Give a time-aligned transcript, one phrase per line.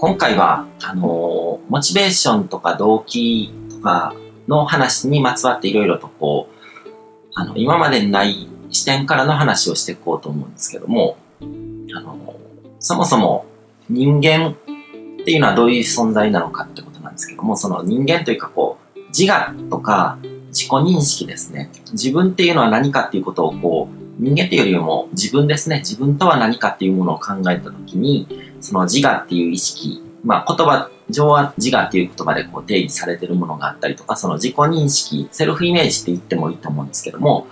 [0.00, 4.14] 今回は、あのモチベーションとか動機とか
[4.46, 6.48] の話にまつわっていろいろとこ
[6.86, 12.36] う、あの、今までにない視点からの話をしていこうと思うんですけども、あの、
[12.78, 13.46] そもそも
[13.90, 20.18] 人間っていうのはどういう存在なのかってことなんですけども、その人間というかこう、自我とか
[20.48, 21.72] 自己認識ですね。
[21.90, 25.78] 自分っていうのは何かっていうことをこう、人間っていうよりも自分ですね。
[25.78, 28.28] 自分とは何かっていうものを考えたときに、
[28.60, 37.46] その自我っていう意識、まあ言葉上は自我っていう言葉でこう定義されてるものがあったりとか、その自己認識、セルフイメージって言ってもいいと思うんですけども、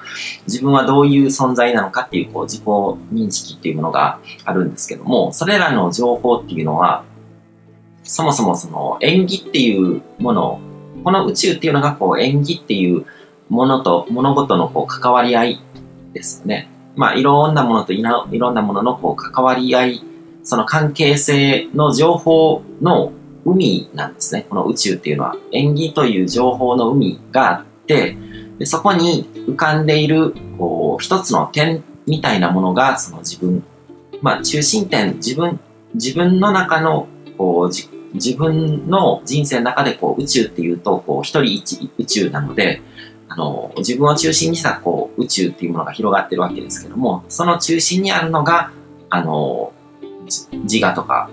[0.47, 7.05] 自分はどういう存在なのかっていうこう自己認識っていうものがあるんですけども、それらの情報っていうのは、
[8.03, 10.61] そもそもその演技っていうもの
[11.07, 13.07] この宇宙っていうのがこう演技っていう
[13.49, 15.61] ものと物事のこう関わり合い
[16.13, 16.69] ですよね。
[16.97, 20.03] まあいろんなものといろんなもののこう関わり合い、
[20.47, 23.13] その関係性の情報の
[23.45, 24.47] 海なんですね。
[24.49, 28.17] この宇宙っていうのは演技という情報の海があって、
[28.59, 33.65] でそこに浮かんでいるこう一つの点みたいなものがその自分、
[34.23, 35.59] まあ中心点、自分、
[35.95, 42.83] 自分の中のこう自分の人生の中でこう宇宙っていうと、こう一人一宇宙なので、
[43.29, 48.71] あの、自分を中心にしたこう宇宙っていうものが広がってるわけですけども、その中心にあるのが、
[49.11, 49.66] あの、
[50.65, 51.31] 自我とか、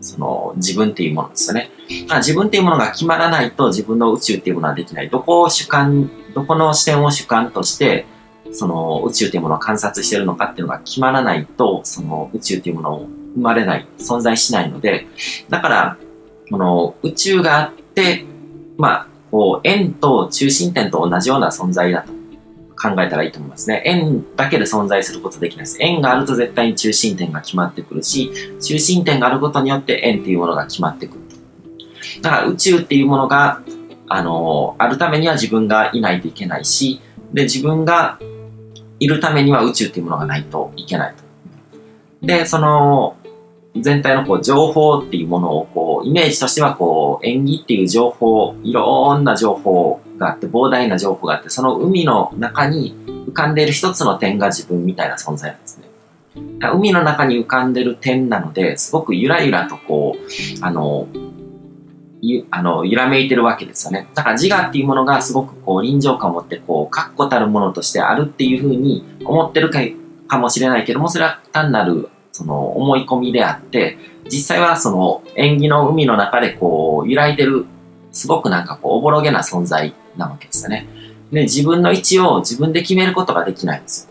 [0.00, 1.70] その自分っていうものですよね。
[2.16, 5.10] 自分っていうものが決まらないと自分の宇宙っていうものはできない。
[5.10, 8.06] どこを主観、どこの視点を主観として、
[8.52, 15.06] その宇宙っていうものを観察してるのかっていうのが決まらないと、その宇宙っていうものを生まれない、存在しないので、
[15.48, 15.96] だから、
[16.50, 18.24] この宇宙があって、
[18.76, 22.12] まあ、こう、円と中心点と同じような存在だと
[22.80, 23.82] 考えたらいいと思いますね。
[23.84, 25.76] 円だけで存在することできないです。
[25.80, 31.20] 円があると絶対に中心点が決まってくるし、中心点があることによって円っていうものが決まってくる。
[32.22, 33.62] だから宇宙っていうものが、
[34.08, 37.00] あの、あるためには自分がいないといけないし、
[37.34, 38.18] で、自分が
[38.98, 41.22] いるためには宇宙っていうものがないといけないと。
[42.26, 43.16] で、その、
[43.76, 52.96] 全体のこう情報っていうものをこう、イメージとしてはこう、演技っていう情報、いろんな情報があって、膨大な情報があって、その海の中に
[53.28, 55.90] 浮かんでいる一つの点が自分みたいな存在なんですね。
[56.72, 61.06] 海の中に浮かんでいる点なので、すごくゆらゆらとこう、あの、
[62.22, 64.08] ゆ、あの、揺らめいてるわけですよね。
[64.14, 69.80] だから自我っていうものがすごくこう臨場感を持ってこう、確固たるものとしてあるっていうふうに思ってるか
[70.28, 77.66] かもしれないけども、それは単なるその思い込みであって、実際はその縁起の海の中でこう揺らいでる、
[78.12, 80.86] すごくなんかこうおぼろげな存在なわけですよね。
[81.32, 84.10] で、自分の位置を自分で決めることができないんですよ。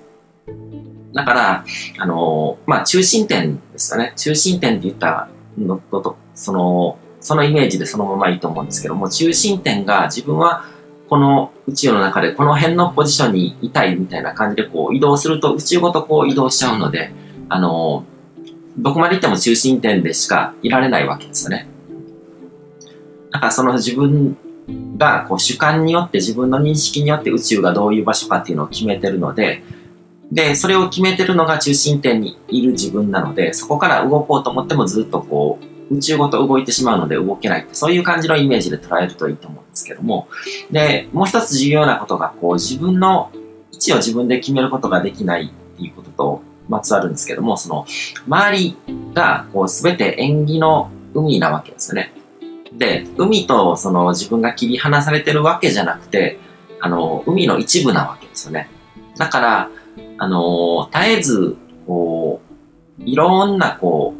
[1.13, 1.65] だから、
[1.97, 4.13] あのまあ、中心点ですよね。
[4.15, 10.63] 中心点って言ったのと、その、そのイメージでそのままいいと思うんですけども、中心点が自分は
[11.09, 17.11] この宇宙の中でこの辺のポジションにいたいみたいな感じでこう移動すると宇宙ごとこう移動しちゃうので、
[17.49, 18.05] あの、
[18.77, 21.67] どこまで行っても中心点でしかいられないわけですよね。
[23.31, 24.37] だからその自分
[24.97, 29.63] がこう主観によって自分の認識によって宇宙がどういう場所かっていうのを決めてるので、
[30.31, 35.59] で、それを決めてるのが中心点にいる自分なので、そこから動こうと思ってもずっとこ
[35.89, 40.27] う、宇宙ごと動いてしまうので動けないって、そういう感じのイメージで捉えるといいと思うんですけども。
[40.69, 43.31] で、もう一つ重要なことが、こう自分の
[43.71, 47.85] 位置を自分で決めることができないっていうことと、まつわるんですけども、その、
[48.27, 48.77] 周り
[49.13, 52.13] が、こう、すべて縁起の海なわけですよね。
[52.71, 56.39] で、海とその自分が切り離されてるわけじゃなくて、
[56.79, 58.69] あの、海の一部なわけですよね。
[59.17, 59.69] だから、
[60.17, 61.57] あの、絶えず、
[61.87, 62.41] こ
[62.99, 64.19] う、いろんな、こう、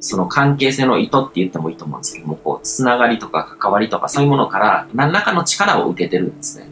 [0.00, 6.68] その関係性の意図って言ってもいいと思うんですけども、こう、つながりとか関わりとかそういうものから何らかの力を受けてるんですね。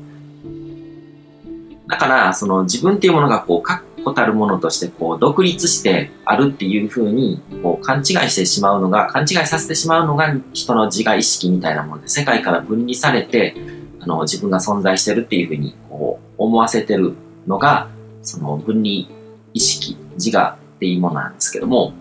[1.88, 13.56] だから、その自分っていうものがこう、確固たるものとしてこう、独立してあるっていうふうに、こう、勘違いしてしまうのが、勘違いさせてしまうのが人の自我意識みたいなもので、世界から分離されて、
[14.00, 17.14] あの、自分が存在してるっていうふうに、こう、思わせてる
[17.48, 17.88] のが、
[18.22, 19.08] その分離
[19.52, 21.92] 意識、自我っていうものなんですけども、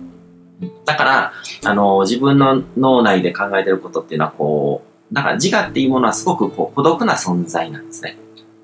[0.85, 8.17] だから、あの、自分の脳内で考えてることっていうのは、こう、だから自我っていうものはすごくこう孤独な存在なんですね。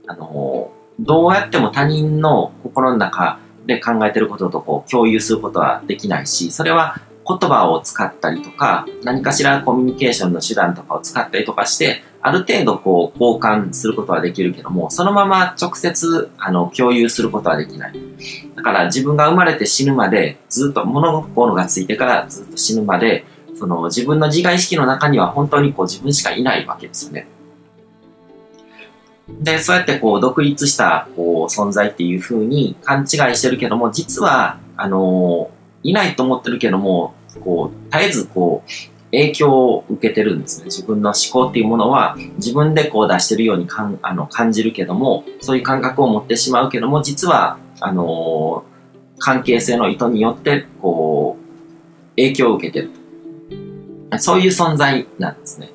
[0.07, 17.95] あの、どうやっても他人の心の中で考えてることとこう共有することはできないし、それは言葉を使ったりとか、何かしらコミュニケーションの手段とかを使ったりとかして、ある程度こう交換することはできるけども、そのまま直接あの共有することはできない。
[18.55, 23.25] だから自分が生まれて死ぬまでずっと物心がついてからずっと死ぬまで
[23.55, 27.27] その自分の自我意識の中には本当にこう自分しかいないわけですよね。
[29.27, 37.13] で、そうやってこう独立したこう存在っていう風に勘違いしてるけども、実は、あのー、いないと思ってるけども、
[37.43, 38.71] こう、絶えずこう、
[39.11, 40.65] 影響を受けてるんですね。
[40.65, 52.91] 自分の思考っていうものは自分でこう出してるようにかんあの感じるけども、そういう感覚を持ってしまうけども、実は、あのー、関係性の意図によって、こう、影響を受けてる。
[54.19, 55.69] そういう存在なんですね。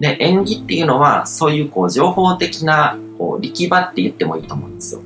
[0.00, 5.02] で、演技っていうのは、そういうこう、情報的な、こう、力場って言ってもいいと思うんですよ。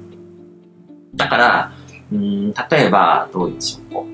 [1.15, 1.73] だから、
[2.12, 3.94] うん、例えば、どうでしょう。
[3.94, 4.12] こう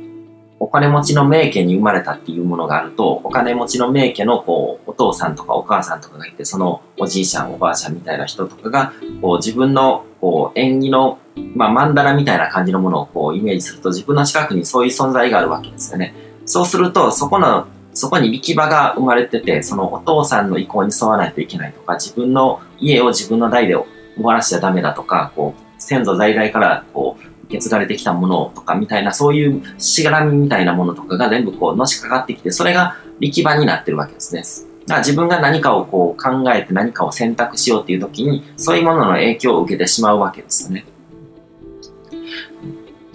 [0.61, 8.93] お金持ちの名家に生まれたっていうものがあると、お金持ちの名家のこう、お父さんとかお母さんとかがいて、そのおじいちゃんおばあちゃんみたいな人とかが、
[9.23, 11.19] こう自分のこう縁起の、
[11.55, 16.15] まあ曼荼羅みたいな感じのものをこうイメージすると、自分の近くにそういう存在があるわけですよね。
[16.45, 23.87] そうすると、そこの、そこに力場が生まれてて、そのお父さんの意向に沿わないといけないとか、自分の家を自分の代で終
[24.17, 34.43] わらしちゃダメだとか、こう、先祖在来からこう、受け継がれてきたものとかみたいな、そういうしがらみみたいなものとかが全部こうのしかかってきて、それが力場になってるわけですね。
[34.87, 40.85] だから自分が何かをこう考えて何かを選択しようっていう時に、そういうものの影響を受けてしまうわけですよね。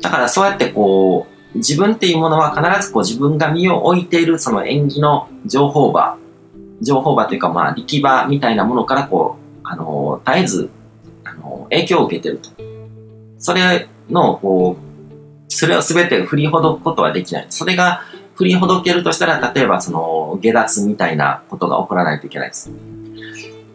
[0.02, 6.17] だからそうやってこう、自分っていうものは必ずこう自分が身を置いているその演技の情報場、
[6.81, 10.69] 情報場というかまあ力場みたいなものからこう、あの、絶えず、
[11.23, 12.50] あの、影響を受けてると。
[13.38, 17.45] それの、こう、それを全て振りほどくことはできない。
[17.50, 18.01] それが
[18.35, 22.71] 振りほどけるとしたら、例えばその、下脱みたいなことが起こらないといけないです。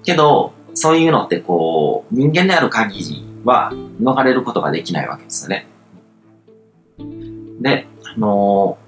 [0.04, 5.66] けど、そういうのってこう、人間である限りは逃れることができないわけですよね。
[7.60, 8.78] で、あの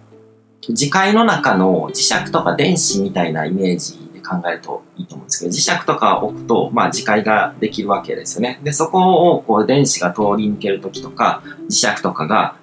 [0.62, 8.60] ー、磁界の中の磁石とか電子みたいなイメージで考えるといいと思うんですけど、磁石とか置くと、まあ、磁界ができるわけですよね。
[8.62, 12.56] で、そこを、こう、電子が通り抜けるときとか、磁石とかが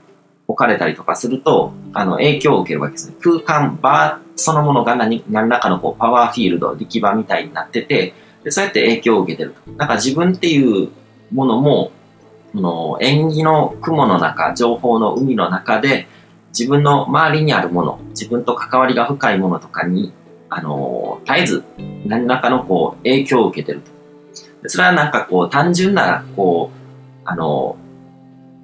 [0.48, 3.15] 置かれたりとかすると、あの、影響を受けるわけですね。
[3.19, 8.13] 空間、場そのものが何、何らかのこう、パワーフィールド、力場みたいになってて、
[8.44, 9.71] で、そうやって影響を受けてると。
[9.71, 10.89] だか自分っていう
[11.33, 11.92] ものも、
[12.62, 16.07] の、縁起の雲の中、情報の海の中で、
[16.50, 20.13] 自分の周りにあるもの、自分と関わりが深いものとかに
[20.50, 21.63] あの、絶えず
[22.06, 24.69] 何らかのこう影響を受けてると。
[24.69, 26.77] それはなんかこう単純な、こう、
[27.25, 27.77] あの、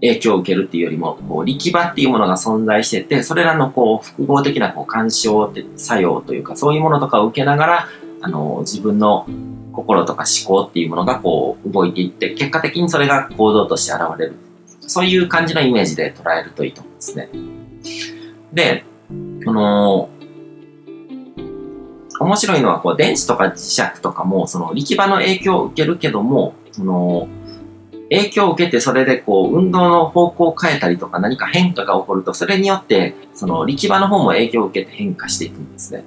[0.01, 7.87] 影響を受けるっていうよりも、こう力場っていうものが存在してて、それらのこう複合的なこう干渉作用というか、そういうものとかを受けながら、
[8.21, 9.25] あの、自分の
[9.73, 14.35] 心とか思考っていうものがこう動いていって、結果的にそれが行動として現れる。
[14.81, 17.29] そういう感じのイメージで捉えるといいと思うんですね。
[18.53, 18.85] で、
[19.43, 20.09] この、
[22.19, 27.27] 面白いのは、こう、電子とか磁石とかも、その力場の影響を受けるけども、その、
[28.09, 36.03] 影響を受けてそれでこう、運動の方向を変えたりとか何か変化が起こると、それによって、その力場の方も影響を受けて変化していくんですね。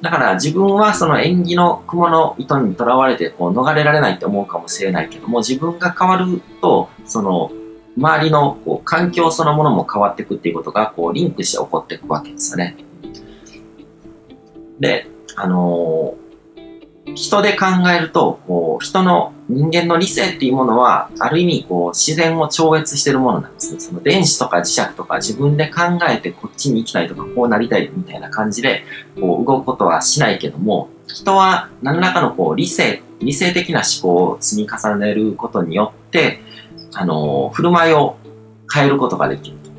[0.00, 7.50] だから自分はその縁起の雲の糸にとらわれてこう逃れられないと思うかもしれないけども、自分が変わると、その、
[7.96, 12.76] 周りのこう環境そのものも変わっていくっていうことがこうリンクして起こっていくわけですよね。
[14.78, 23.80] で、あのー、人で考えると、こう、人の人間の理性っていうものは、ある意味、こう、自然を超越してるものなんですね。
[23.80, 28.82] その電子とか磁石とか自分で考えてこっちに行きたいとか、こうなりたいみたいな感じで、
[29.14, 36.40] こう、動くことはしないけども、人は何らかのこう、理性、理性的な思考を積み重ねることによって、
[36.94, 38.16] あのー、振る舞いを
[38.72, 39.70] 変えることができると。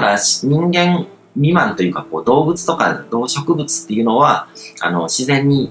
[0.00, 4.48] だ、人間未満というか、こう、動物とか動植物っていうのは、
[4.80, 5.70] あの、自然に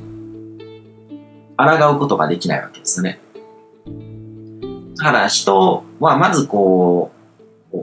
[1.57, 3.19] 抗うことができないわけですね。
[4.97, 7.11] だから人はまずこ
[7.73, 7.77] う、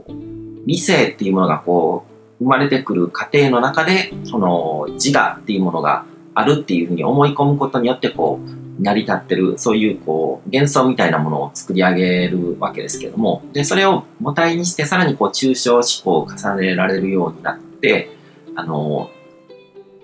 [0.65, 2.05] 理性っていうものがこ
[2.39, 18.09] う、生まれてくる過程の中で、その自我っていうものがあるっていうふうに思い込むことによって、こう、成り立ってる、そういうこう、幻想みたいなものを作り上げるわけですけども、で、それを母体にしてさらにこう、抽象思考を重ねられるようになって、
[18.55, 19.09] あの、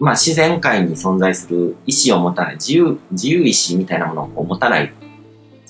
[0.01, 4.91] まあ、自然界に存在する意志を持たない、自由、自由意志みたいなものを持たない、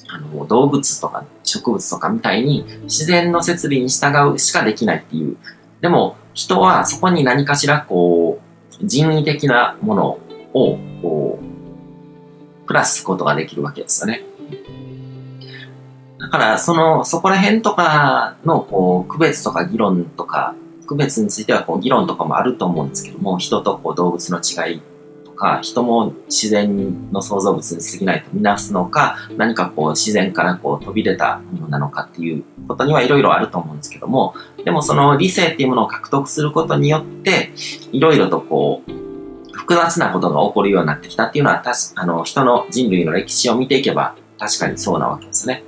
[0.08, 5.36] あの、動物とか植物とかみたいに自然の摂理に従うしかできないっていう。
[5.82, 8.40] でも、人はそこに何かしらこ
[8.82, 10.08] う、人為的なもの
[10.54, 14.24] を、こう、プラスすことができるわけですよね。
[16.20, 24.82] だから、その、そこら辺とかの、こう、区別とか議論とか区別についてはこう議論とかもあると思うんですけども、人とこう動物の違い
[25.24, 34.34] とか、人も自然の創造物に過ぎないとみなすのか、何かこう自然からこう飛び出たものなのかっていうことにはいろいろあると思うんですけども、
[34.64, 37.52] でもその理性っていうものを獲得することによって、
[37.92, 38.92] いろいろとこう、
[39.54, 41.64] 複雑なことが起こるようになってきたっていうのは、
[41.96, 45.64] あの人の人類の歴史を見ていけば確かにそうなわけですね。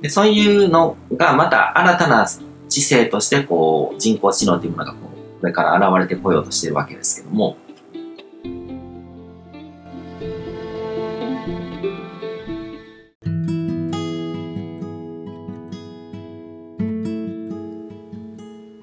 [0.00, 2.26] でそういうのがまた新たな
[2.74, 4.98] 知性としてこう人工知能というものがこ
[5.36, 7.56] うこれから現れてこようとしているわけですけども、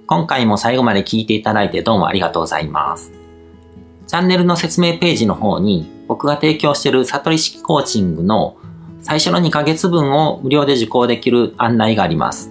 [0.08, 3.12] 今回も最後まで聞いていただいてどうもありがとうございます。
[4.08, 8.56] チャンネルの説明ページの方に僕が提供している悟り式コーチングの
[9.02, 12.50] 最初の2ヶ月分を無料で受講できる案内があります。